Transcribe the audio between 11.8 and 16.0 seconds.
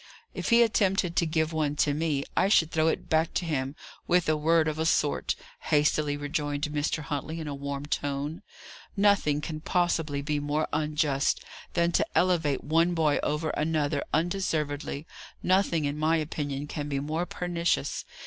to elevate one boy over another undeservedly; nothing, in